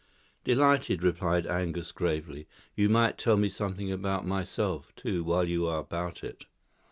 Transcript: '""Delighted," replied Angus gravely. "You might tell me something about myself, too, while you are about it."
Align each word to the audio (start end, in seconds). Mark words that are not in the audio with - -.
'""Delighted," 0.43 1.03
replied 1.03 1.45
Angus 1.45 1.91
gravely. 1.91 2.47
"You 2.75 2.89
might 2.89 3.19
tell 3.19 3.37
me 3.37 3.49
something 3.49 3.91
about 3.91 4.25
myself, 4.25 4.91
too, 4.95 5.23
while 5.23 5.47
you 5.47 5.67
are 5.67 5.77
about 5.77 6.23
it." 6.23 6.45